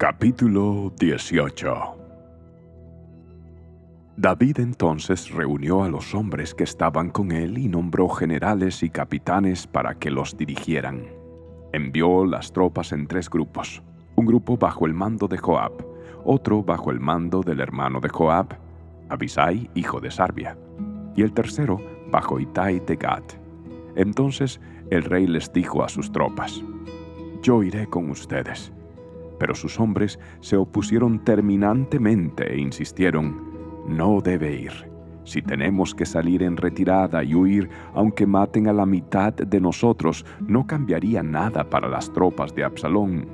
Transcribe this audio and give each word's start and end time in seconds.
Capítulo 0.00 0.90
18 0.98 1.74
David 4.16 4.60
entonces 4.60 5.30
reunió 5.30 5.84
a 5.84 5.90
los 5.90 6.14
hombres 6.14 6.54
que 6.54 6.64
estaban 6.64 7.10
con 7.10 7.32
él 7.32 7.58
y 7.58 7.68
nombró 7.68 8.08
generales 8.08 8.82
y 8.82 8.88
capitanes 8.88 9.66
para 9.66 9.96
que 9.96 10.10
los 10.10 10.38
dirigieran. 10.38 11.04
Envió 11.74 12.24
las 12.24 12.50
tropas 12.50 12.92
en 12.92 13.08
tres 13.08 13.28
grupos, 13.28 13.82
un 14.16 14.24
grupo 14.24 14.56
bajo 14.56 14.86
el 14.86 14.94
mando 14.94 15.28
de 15.28 15.36
Joab, 15.36 15.72
otro 16.24 16.62
bajo 16.62 16.90
el 16.90 16.98
mando 16.98 17.42
del 17.42 17.60
hermano 17.60 18.00
de 18.00 18.08
Joab, 18.08 18.56
Abisai, 19.10 19.68
hijo 19.74 20.00
de 20.00 20.10
Sarbia, 20.10 20.56
y 21.14 21.20
el 21.20 21.34
tercero 21.34 21.78
bajo 22.10 22.40
Itai 22.40 22.80
de 22.80 22.96
Gat. 22.96 23.34
Entonces 23.96 24.62
el 24.88 25.02
rey 25.02 25.26
les 25.26 25.52
dijo 25.52 25.84
a 25.84 25.90
sus 25.90 26.10
tropas, 26.10 26.64
Yo 27.42 27.62
iré 27.62 27.86
con 27.86 28.08
ustedes. 28.08 28.72
Pero 29.40 29.56
sus 29.56 29.80
hombres 29.80 30.20
se 30.40 30.56
opusieron 30.56 31.24
terminantemente 31.24 32.52
e 32.52 32.60
insistieron, 32.60 33.50
No 33.88 34.20
debe 34.20 34.54
ir. 34.54 34.90
Si 35.24 35.42
tenemos 35.42 35.94
que 35.94 36.06
salir 36.06 36.42
en 36.42 36.56
retirada 36.56 37.24
y 37.24 37.34
huir, 37.34 37.70
aunque 37.94 38.26
maten 38.26 38.68
a 38.68 38.72
la 38.72 38.86
mitad 38.86 39.32
de 39.32 39.60
nosotros, 39.60 40.24
no 40.46 40.66
cambiaría 40.66 41.22
nada 41.22 41.68
para 41.68 41.88
las 41.88 42.12
tropas 42.12 42.54
de 42.54 42.64
Absalón. 42.64 43.28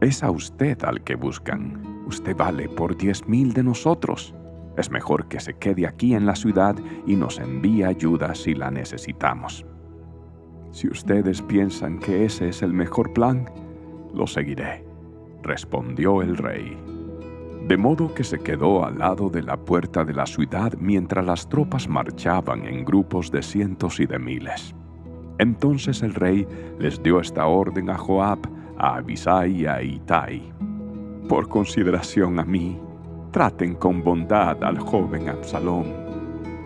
Es 0.00 0.22
a 0.22 0.30
usted 0.30 0.82
al 0.82 1.02
que 1.04 1.14
buscan. 1.14 2.04
Usted 2.06 2.36
vale 2.36 2.68
por 2.68 2.96
diez 2.96 3.26
mil 3.28 3.52
de 3.52 3.62
nosotros. 3.62 4.34
Es 4.76 4.90
mejor 4.90 5.28
que 5.28 5.38
se 5.38 5.54
quede 5.54 5.86
aquí 5.86 6.14
en 6.14 6.26
la 6.26 6.34
ciudad 6.34 6.74
y 7.06 7.14
nos 7.14 7.38
envíe 7.38 7.84
ayuda 7.84 8.34
si 8.34 8.54
la 8.54 8.70
necesitamos. 8.70 9.64
Si 10.72 10.88
ustedes 10.88 11.40
piensan 11.42 12.00
que 12.00 12.24
ese 12.24 12.48
es 12.48 12.62
el 12.62 12.72
mejor 12.72 13.12
plan, 13.12 13.48
lo 14.14 14.26
seguiré, 14.26 14.84
respondió 15.42 16.22
el 16.22 16.36
rey. 16.36 16.76
De 17.66 17.76
modo 17.76 18.12
que 18.12 18.24
se 18.24 18.38
quedó 18.38 18.84
al 18.84 18.98
lado 18.98 19.28
de 19.28 19.42
la 19.42 19.56
puerta 19.56 20.04
de 20.04 20.12
la 20.12 20.26
ciudad 20.26 20.74
mientras 20.78 21.24
las 21.24 21.48
tropas 21.48 21.88
marchaban 21.88 22.64
en 22.66 22.84
grupos 22.84 23.30
de 23.30 23.42
cientos 23.42 24.00
y 24.00 24.06
de 24.06 24.18
miles. 24.18 24.74
Entonces 25.38 26.02
el 26.02 26.14
rey 26.14 26.46
les 26.78 27.02
dio 27.02 27.20
esta 27.20 27.46
orden 27.46 27.90
a 27.90 27.96
Joab, 27.96 28.40
a 28.78 28.96
Abisai 28.96 29.62
y 29.62 29.66
a 29.66 29.82
Itai. 29.82 30.52
Por 31.28 31.48
consideración 31.48 32.40
a 32.40 32.44
mí, 32.44 32.80
traten 33.30 33.74
con 33.74 34.02
bondad 34.02 34.62
al 34.62 34.78
joven 34.78 35.28
Absalón 35.28 36.02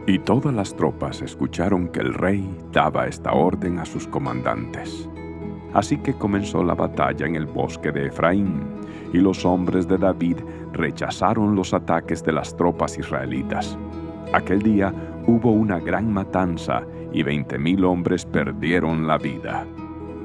y 0.07 0.19
todas 0.21 0.55
las 0.55 0.75
tropas 0.75 1.21
escucharon 1.21 1.89
que 1.89 2.01
el 2.01 2.15
rey 2.15 2.49
daba 2.73 3.07
esta 3.07 3.33
orden 3.33 3.79
a 3.79 3.85
sus 3.85 4.07
comandantes. 4.07 5.09
Así 5.77 5.99
que 5.99 6.15
comenzó 6.15 6.65
la 6.65 6.75
batalla 6.75 7.27
en 7.27 7.37
el 7.37 7.45
bosque 7.45 7.93
de 7.93 8.07
Efraín, 8.07 8.63
y 9.13 9.19
los 9.19 9.45
hombres 9.45 9.87
de 9.87 9.99
David 9.99 10.39
rechazaron 10.73 11.55
los 11.55 11.75
ataques 11.75 12.25
de 12.25 12.33
las 12.33 12.57
tropas 12.57 12.99
israelitas. 12.99 13.77
Aquel 14.33 14.63
día 14.63 14.91
hubo 15.27 15.51
una 15.51 15.79
gran 15.79 16.11
matanza 16.11 16.81
y 17.13 17.23
veinte 17.23 17.59
mil 17.59 17.85
hombres 17.85 18.25
perdieron 18.25 19.07
la 19.07 19.19
vida. 19.19 19.67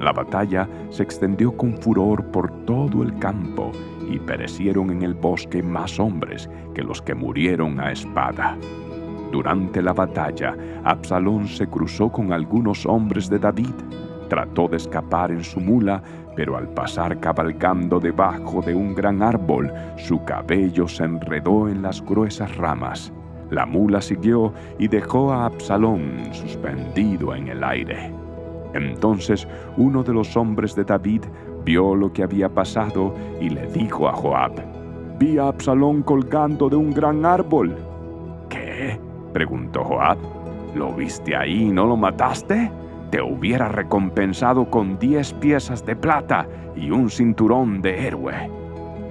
La 0.00 0.12
batalla 0.12 0.66
se 0.88 1.02
extendió 1.02 1.54
con 1.54 1.76
furor 1.76 2.24
por 2.30 2.50
todo 2.64 3.02
el 3.02 3.18
campo 3.18 3.72
y 4.10 4.18
perecieron 4.20 4.88
en 4.88 5.02
el 5.02 5.12
bosque 5.12 5.62
más 5.62 6.00
hombres 6.00 6.48
que 6.74 6.82
los 6.82 7.02
que 7.02 7.14
murieron 7.14 7.78
a 7.78 7.92
espada. 7.92 8.56
Durante 9.30 9.82
la 9.82 9.92
batalla, 9.92 10.56
Absalón 10.84 11.46
se 11.46 11.66
cruzó 11.66 12.10
con 12.10 12.32
algunos 12.32 12.86
hombres 12.86 13.28
de 13.28 13.38
David. 13.38 13.74
Trató 14.32 14.66
de 14.66 14.78
escapar 14.78 15.30
en 15.30 15.44
su 15.44 15.60
mula, 15.60 16.02
pero 16.34 16.56
al 16.56 16.66
pasar 16.68 17.20
cabalgando 17.20 18.00
debajo 18.00 18.62
de 18.62 18.74
un 18.74 18.94
gran 18.94 19.22
árbol, 19.22 19.70
su 19.98 20.24
cabello 20.24 20.88
se 20.88 21.04
enredó 21.04 21.68
en 21.68 21.82
las 21.82 22.00
gruesas 22.00 22.56
ramas. 22.56 23.12
La 23.50 23.66
mula 23.66 24.00
siguió 24.00 24.54
y 24.78 24.88
dejó 24.88 25.34
a 25.34 25.44
Absalón 25.44 26.30
suspendido 26.32 27.34
en 27.34 27.48
el 27.48 27.62
aire. 27.62 28.10
Entonces 28.72 29.46
uno 29.76 30.02
de 30.02 30.14
los 30.14 30.34
hombres 30.34 30.74
de 30.74 30.84
David 30.84 31.24
vio 31.66 31.94
lo 31.94 32.10
que 32.10 32.22
había 32.22 32.48
pasado 32.48 33.14
y 33.38 33.50
le 33.50 33.66
dijo 33.66 34.08
a 34.08 34.14
Joab, 34.14 34.52
Vi 35.18 35.36
a 35.36 35.48
Absalón 35.48 36.02
colgando 36.02 36.70
de 36.70 36.76
un 36.76 36.94
gran 36.94 37.26
árbol. 37.26 37.76
¿Qué? 38.48 38.98
preguntó 39.34 39.84
Joab. 39.84 40.16
¿Lo 40.74 40.90
viste 40.94 41.36
ahí 41.36 41.64
y 41.64 41.70
no 41.70 41.84
lo 41.84 41.98
mataste? 41.98 42.70
Te 43.12 43.20
hubiera 43.20 43.68
recompensado 43.68 44.70
con 44.70 44.98
diez 44.98 45.34
piezas 45.34 45.84
de 45.84 45.94
plata 45.94 46.48
y 46.74 46.90
un 46.90 47.10
cinturón 47.10 47.82
de 47.82 48.06
héroe. 48.06 48.50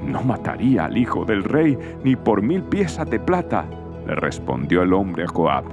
No 0.03 0.23
mataría 0.23 0.85
al 0.85 0.97
hijo 0.97 1.23
del 1.23 1.43
rey 1.43 1.77
ni 2.03 2.15
por 2.15 2.41
mil 2.41 2.63
piezas 2.63 3.07
de 3.11 3.19
plata, 3.19 3.63
le 4.07 4.15
respondió 4.15 4.81
el 4.81 4.93
hombre 4.93 5.25
a 5.25 5.27
Joab. 5.27 5.65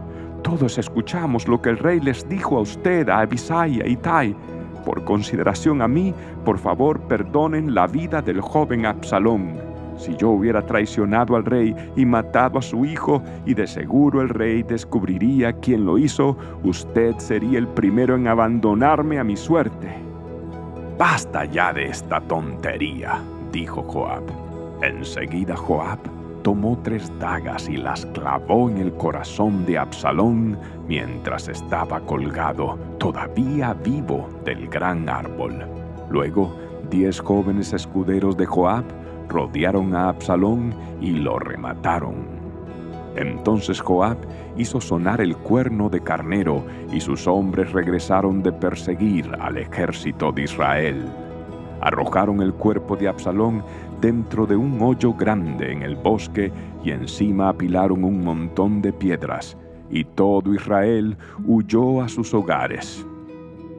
Todos 0.43 0.77
escuchamos 0.77 1.49
lo 1.49 1.62
que 1.62 1.71
el 1.71 1.78
rey 1.78 2.00
les 2.00 2.28
dijo 2.28 2.59
a 2.59 2.61
usted, 2.61 3.09
a 3.09 3.21
Abisai 3.21 3.81
a 3.81 3.89
Itai. 3.89 4.37
Por 4.84 5.05
consideración 5.05 5.81
a 5.81 5.89
mí, 5.89 6.12
por 6.45 6.59
favor 6.59 7.00
perdonen 7.09 7.75
la 7.75 7.87
vida 7.87 8.21
del 8.21 8.43
joven 8.43 8.84
Absalón 8.84 9.67
si 9.98 10.16
yo 10.16 10.31
hubiera 10.31 10.62
traicionado 10.62 11.36
al 11.36 11.44
rey 11.44 11.75
y 11.97 12.06
matado 12.06 12.59
a 12.59 12.62
su 12.62 12.84
hijo, 12.84 13.22
y 13.44 13.54
de 13.54 13.66
seguro 13.66 14.22
el 14.22 14.28
rey 14.28 14.62
descubriría 14.62 15.53
quién 15.53 15.84
lo 15.84 15.98
hizo, 15.98 16.36
usted 16.62 17.16
sería 17.19 17.59
el 17.59 17.69
primero 17.69 18.16
en 18.16 18.28
abandonarme 18.28 19.19
a 19.19 19.25
mi 19.25 19.36
suerte. 19.36 19.88
Basta 20.98 21.44
ya 21.44 21.72
de 21.72 21.86
esta 21.86 22.20
tontería, 22.20 23.20
dijo 23.53 23.82
Joab. 23.82 24.25
Enseguida 24.82 25.56
Joab 25.56 25.98
tomó 26.42 26.78
tres 26.82 27.12
dagas 27.19 27.69
y 27.69 27.76
las 27.76 28.06
clavó 28.06 28.70
en 28.70 28.78
el 28.78 28.92
corazón 28.94 29.66
de 29.66 29.78
Absalón 29.78 30.59
mientras 30.88 31.48
estaba 31.48 32.00
colgado, 32.00 32.78
todavía 32.98 33.75
vivo, 33.75 34.28
del 34.44 34.69
gran 34.69 35.09
árbol. 35.09 35.66
Luego, 36.10 36.56
diez 36.91 37.21
jóvenes 37.21 37.72
escuderos 37.72 38.37
de 38.37 38.47
Joab 38.47 38.84
rodearon 39.28 39.94
a 39.94 40.09
Absalón 40.09 40.75
y 41.00 41.10
lo 41.12 41.38
remataron. 41.38 42.38
Entonces 43.16 43.81
Joab 43.81 44.16
hizo 44.56 44.81
sonar 44.81 45.21
el 45.21 45.37
cuerno 45.37 45.88
de 45.88 46.00
carnero 46.00 46.65
y 46.93 47.00
sus 47.00 47.27
hombres 47.27 47.72
regresaron 47.72 48.43
de 48.43 48.53
perseguir 48.53 49.31
al 49.41 49.59
ejército 49.59 50.31
de 50.32 50.44
Israel. 50.44 51.04
Arrojaron 51.81 52.41
el 52.43 52.53
cuerpo 52.54 52.97
de 52.97 53.09
Absalón 53.09 53.62
dentro 54.00 54.47
de 54.47 54.56
un 54.56 54.81
hoyo 54.81 55.15
grande 55.15 55.72
en 55.72 55.82
el 55.82 55.97
bosque 55.97 56.53
y 56.84 56.91
encima 56.91 57.50
apilaron 57.50 58.04
un 58.04 58.25
montón 58.25 58.81
de 58.82 58.93
piedras, 58.93 59.56
y 59.91 60.04
todo 60.04 60.54
Israel 60.54 61.16
huyó 61.44 62.03
a 62.03 62.09
sus 62.09 62.32
hogares. 62.34 63.04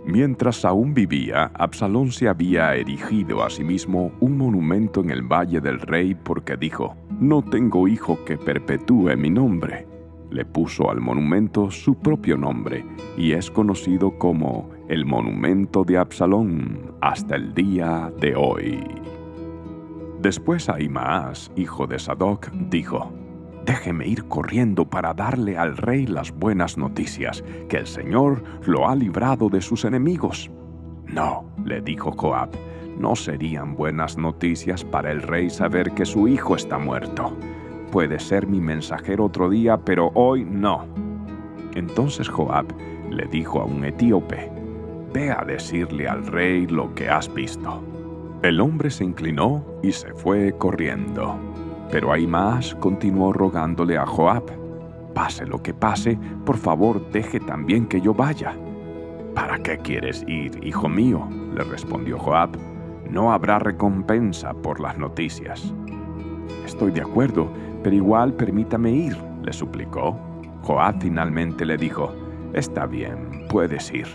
Mientras 0.05 0.65
aún 0.65 0.93
vivía, 0.93 1.51
Absalón 1.53 2.11
se 2.11 2.27
había 2.27 2.75
erigido 2.75 3.43
a 3.43 3.49
sí 3.49 3.63
mismo 3.63 4.11
un 4.19 4.37
monumento 4.37 5.01
en 5.01 5.11
el 5.11 5.21
Valle 5.21 5.61
del 5.61 5.79
Rey 5.79 6.15
porque 6.15 6.57
dijo, 6.57 6.95
No 7.19 7.43
tengo 7.43 7.87
hijo 7.87 8.23
que 8.25 8.37
perpetúe 8.37 9.15
mi 9.17 9.29
nombre. 9.29 9.87
Le 10.31 10.45
puso 10.45 10.89
al 10.89 11.01
monumento 11.01 11.71
su 11.71 11.95
propio 11.95 12.37
nombre 12.37 12.85
y 13.17 13.31
es 13.33 13.49
conocido 13.49 14.17
como 14.17 14.69
el 14.87 15.05
Monumento 15.05 15.83
de 15.83 15.97
Absalón 15.97 16.93
hasta 17.01 17.35
el 17.35 17.53
día 17.53 18.11
de 18.19 18.35
hoy. 18.35 18.79
Después 20.21 20.69
Ahimaas, 20.69 21.51
hijo 21.55 21.87
de 21.87 21.97
Sadoc, 21.97 22.51
dijo, 22.51 23.11
Déjeme 23.69 24.07
ir 24.07 24.27
corriendo 24.27 24.83
para 24.83 25.13
darle 25.13 25.55
al 25.55 25.77
rey 25.77 26.07
las 26.07 26.31
buenas 26.31 26.75
noticias, 26.75 27.43
que 27.67 27.77
el 27.77 27.85
Señor 27.85 28.41
lo 28.65 28.89
ha 28.89 28.95
librado 28.95 29.47
de 29.47 29.61
sus 29.61 29.85
enemigos. 29.85 30.49
No, 31.05 31.45
le 31.63 31.79
dijo 31.79 32.11
Joab, 32.11 32.49
no 32.97 33.15
serían 33.15 33.75
buenas 33.75 34.17
noticias 34.17 34.83
para 34.83 35.11
el 35.11 35.21
rey 35.21 35.51
saber 35.51 35.91
que 35.91 36.07
su 36.07 36.27
hijo 36.27 36.55
está 36.55 36.79
muerto. 36.79 37.31
Puede 37.91 38.19
ser 38.19 38.47
mi 38.47 38.59
mensajero 38.59 39.25
otro 39.25 39.51
día, 39.51 39.77
pero 39.77 40.09
hoy 40.15 40.43
no. 40.43 40.87
Entonces 41.75 42.27
Joab 42.27 42.65
le 43.11 43.27
dijo 43.27 43.61
a 43.61 43.65
un 43.65 43.85
etíope, 43.85 44.51
Ve 45.13 45.29
a 45.29 45.45
decirle 45.45 46.07
al 46.07 46.25
rey 46.25 46.65
lo 46.65 46.95
que 46.95 47.07
has 47.07 47.31
visto. 47.31 47.83
El 48.41 48.61
hombre 48.61 48.89
se 48.89 49.03
inclinó 49.03 49.63
y 49.83 49.91
se 49.91 50.11
fue 50.15 50.55
corriendo. 50.57 51.37
Pero 51.91 52.11
Ahimaas 52.11 52.75
continuó 52.75 53.33
rogándole 53.33 53.97
a 53.97 54.05
Joab, 54.05 54.43
pase 55.13 55.45
lo 55.45 55.61
que 55.61 55.73
pase, 55.73 56.19
por 56.45 56.57
favor 56.57 57.09
deje 57.11 57.39
también 57.39 57.87
que 57.87 57.99
yo 57.99 58.13
vaya. 58.13 58.55
¿Para 59.33 59.57
qué 59.59 59.77
quieres 59.77 60.23
ir, 60.27 60.59
hijo 60.63 60.87
mío? 60.87 61.27
le 61.55 61.63
respondió 61.63 62.19
Joab. 62.19 62.51
No 63.09 63.31
habrá 63.31 63.57
recompensa 63.57 64.53
por 64.53 64.79
las 64.79 64.97
noticias. 64.97 65.73
Estoy 66.63 66.91
de 66.91 67.01
acuerdo, 67.01 67.51
pero 67.83 67.95
igual 67.95 68.33
permítame 68.33 68.91
ir, 68.91 69.17
le 69.43 69.51
suplicó. 69.51 70.15
Joab 70.61 71.01
finalmente 71.01 71.65
le 71.65 71.77
dijo, 71.77 72.13
Está 72.53 72.85
bien, 72.85 73.45
puedes 73.49 73.91
ir. 73.91 74.07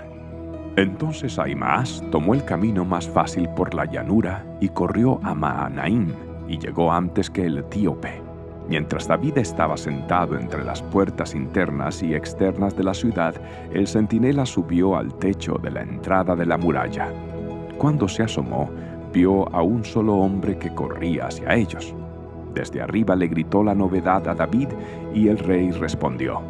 Entonces 0.77 1.39
Ahimaas 1.39 2.03
tomó 2.11 2.35
el 2.35 2.45
camino 2.45 2.85
más 2.85 3.09
fácil 3.09 3.49
por 3.51 3.75
la 3.75 3.85
llanura 3.85 4.45
y 4.61 4.69
corrió 4.69 5.21
a 5.23 5.35
Maanaim 5.35 6.34
y 6.49 6.59
llegó 6.59 6.93
antes 6.93 7.31
que 7.31 7.47
el 7.47 7.59
etíope. 7.59 8.23
Mientras 8.69 9.07
David 9.07 9.39
estaba 9.39 9.77
sentado 9.77 10.39
entre 10.39 10.65
las 10.65 10.83
puertas 10.83 11.35
internas 11.35 12.03
y 12.03 12.15
externas 12.15 12.75
de 12.77 12.85
la 12.85 12.95
ciudad, 12.95 13.35
el 13.73 13.87
centinela 13.87 14.47
subió 14.47 14.97
al 14.97 15.15
techo 15.19 15.59
de 15.63 15.71
la 15.71 15.83
entrada 15.83 16.35
de 16.35 16.47
la 16.47 16.57
muralla. 16.57 17.13
Cuando 17.77 18.09
se 18.09 18.23
asomó, 18.23 18.71
vio 19.13 19.55
a 19.55 19.63
un 19.63 19.85
solo 19.85 20.15
hombre 20.17 20.59
que 20.59 20.75
corría 20.75 21.27
hacia 21.27 21.55
ellos. 21.55 21.95
Desde 22.55 22.81
arriba 22.81 23.17
le 23.17 23.27
gritó 23.27 23.63
la 23.63 23.75
novedad 23.75 24.27
a 24.29 24.35
David 24.35 24.69
y 25.13 25.29
el 25.29 25.39
rey 25.39 25.71
respondió, 25.71 26.41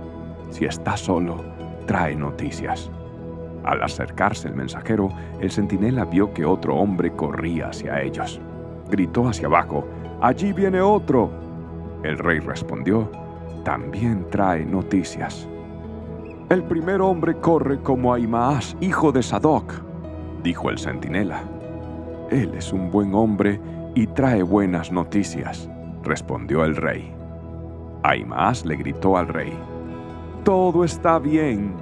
Si 0.50 0.66
está 0.66 0.96
solo, 0.96 1.42
trae 1.86 2.14
noticias. 2.14 2.90
Al 3.64 3.82
acercarse 3.82 4.48
el 4.48 4.54
mensajero, 4.54 5.08
el 5.40 5.50
centinela 5.50 6.04
vio 6.04 6.32
que 6.32 6.44
otro 6.44 6.76
hombre 6.76 7.12
corría 7.12 7.68
hacia 7.68 8.00
ellos. 8.02 8.40
Gritó 8.94 9.26
hacia 9.26 9.48
abajo, 9.48 9.84
Allí 10.20 10.52
viene 10.52 10.80
otro. 10.80 11.28
El 12.04 12.16
rey 12.16 12.38
respondió, 12.38 13.10
También 13.64 14.24
trae 14.30 14.64
noticias. 14.64 15.48
El 16.48 16.62
primer 16.62 17.00
hombre 17.00 17.34
corre 17.40 17.80
como 17.80 18.14
Aimaas, 18.14 18.76
hijo 18.80 19.10
de 19.10 19.20
Sadoc, 19.24 19.72
dijo 20.44 20.70
el 20.70 20.78
centinela. 20.78 21.42
Él 22.30 22.54
es 22.54 22.72
un 22.72 22.92
buen 22.92 23.16
hombre 23.16 23.60
y 23.96 24.06
trae 24.06 24.44
buenas 24.44 24.92
noticias, 24.92 25.68
respondió 26.04 26.64
el 26.64 26.76
rey. 26.76 27.12
Aimaas 28.04 28.64
le 28.64 28.76
gritó 28.76 29.16
al 29.16 29.26
rey, 29.26 29.52
Todo 30.44 30.84
está 30.84 31.18
bien. 31.18 31.74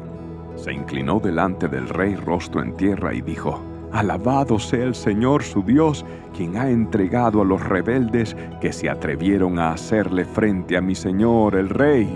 Se 0.54 0.72
inclinó 0.72 1.20
delante 1.20 1.68
del 1.68 1.90
rey 1.90 2.16
rostro 2.16 2.62
en 2.62 2.74
tierra 2.74 3.12
y 3.12 3.20
dijo, 3.20 3.60
Alabado 3.92 4.58
sea 4.58 4.84
el 4.84 4.94
Señor 4.94 5.42
su 5.42 5.62
Dios, 5.62 6.04
quien 6.34 6.56
ha 6.56 6.70
entregado 6.70 7.42
a 7.42 7.44
los 7.44 7.62
rebeldes 7.62 8.34
que 8.60 8.72
se 8.72 8.88
atrevieron 8.88 9.58
a 9.58 9.72
hacerle 9.72 10.24
frente 10.24 10.78
a 10.78 10.80
mi 10.80 10.94
Señor 10.94 11.54
el 11.56 11.68
rey. 11.68 12.08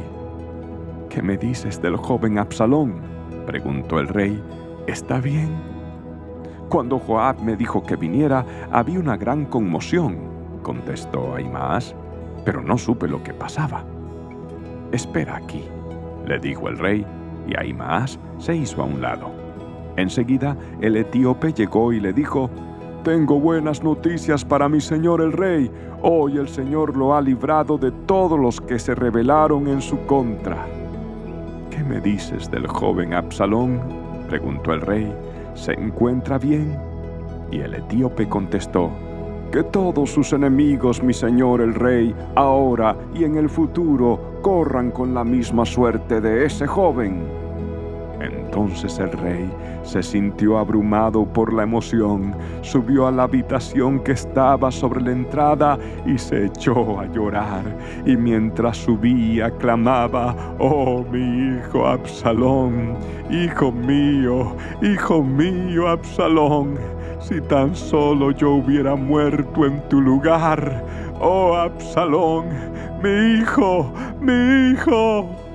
¿Qué 1.11 1.21
me 1.21 1.37
dices 1.37 1.83
del 1.83 1.97
joven 1.97 2.39
Absalón? 2.39 2.95
preguntó 3.47 4.01
el 4.01 4.09
rey. 4.09 4.43
¿Está 4.87 5.21
bien? 5.21 5.51
Cuando 6.71 6.99
Joab 6.99 7.43
me 7.43 7.57
dijo 7.57 7.83
que 7.83 7.97
viniera, 7.97 8.45
había 8.73 8.99
una 8.99 9.19
gran 9.19 9.45
conmoción, 9.45 10.17
contestó 10.63 11.35
Aimaas, 11.35 11.95
pero 12.45 12.63
no 12.63 12.79
supe 12.79 13.07
lo 13.07 13.23
que 13.23 13.35
pasaba. 13.35 13.85
Espera 14.93 15.37
aquí, 15.37 15.63
le 16.27 16.39
dijo 16.39 16.69
el 16.69 16.79
rey, 16.79 17.07
y 17.47 17.55
Aimaas 17.57 18.19
se 18.39 18.57
hizo 18.57 18.83
a 18.83 18.87
un 18.87 19.03
lado. 19.03 19.36
Enseguida 19.97 20.57
el 20.81 20.97
etíope 20.97 21.53
llegó 21.53 21.93
y 21.93 22.01
le 22.01 22.13
dijo, 22.13 22.51
Tengo 23.03 23.41
buenas 23.41 23.83
noticias 23.83 24.45
para 24.45 24.69
mi 24.69 24.81
señor 24.81 25.21
el 25.21 25.33
rey. 25.33 25.71
Hoy 26.03 26.37
el 26.37 26.49
Señor 26.49 26.97
lo 26.97 27.15
ha 27.15 27.21
librado 27.21 27.79
de 27.79 27.91
todos 27.91 28.39
los 28.39 28.61
que 28.61 28.79
se 28.79 28.95
rebelaron 28.95 29.67
en 29.69 29.81
su 29.81 29.99
contra. 30.07 30.67
¿Qué 31.71 31.83
me 31.83 32.01
dices 32.01 32.51
del 32.51 32.67
joven 32.67 33.15
Absalón? 33.15 33.81
preguntó 34.29 34.73
el 34.73 34.83
rey. 34.83 35.13
¿Se 35.55 35.73
encuentra 35.73 36.39
bien? 36.39 36.77
Y 37.51 37.61
el 37.61 37.75
etíope 37.75 38.29
contestó, 38.29 38.91
que 39.51 39.63
todos 39.63 40.11
sus 40.11 40.33
enemigos, 40.33 41.03
mi 41.03 41.15
señor 41.15 41.61
el 41.61 41.75
rey, 41.75 42.15
ahora 42.35 42.97
y 43.15 43.25
en 43.25 43.37
el 43.37 43.49
futuro, 43.49 44.39
corran 44.43 44.91
con 44.91 45.15
la 45.15 45.25
misma 45.25 45.65
suerte 45.65 46.21
de 46.21 46.45
ese 46.45 46.67
joven. 46.67 47.46
Entonces 48.21 48.99
el 48.99 49.13
rey 49.13 49.51
se 49.83 50.03
sintió 50.03 50.59
abrumado 50.59 51.25
por 51.25 51.53
la 51.53 51.63
emoción, 51.63 52.35
subió 52.63 53.07
a 53.07 53.11
la 53.11 53.25
habitación 53.25 54.01
que 54.01 54.13
estaba 54.13 54.71
sobre 54.71 55.03
la 55.03 55.13
entrada 55.13 55.79
y 56.07 56.19
se 56.19 56.47
echó 56.47 56.99
a 56.99 57.07
llorar. 57.07 57.63
Y 58.05 58.17
mientras 58.17 58.79
subía 58.79 59.51
clamaba, 59.59 60.35
oh 60.59 61.05
mi 61.11 61.57
hijo 61.57 61.87
Absalón, 61.87 62.97
hijo 63.31 63.71
mío, 63.71 64.57
hijo 64.83 65.23
mío 65.23 65.89
Absalón, 65.89 66.79
si 67.21 67.41
tan 67.43 67.75
solo 67.75 68.31
yo 68.31 68.53
hubiera 68.53 68.95
muerto 68.95 69.67
en 69.67 69.81
tu 69.89 70.01
lugar, 70.01 70.85
oh 71.21 71.55
Absalón, 71.55 72.47
mi 73.03 73.41
hijo, 73.41 73.93
mi 74.21 74.73
hijo. 74.73 75.46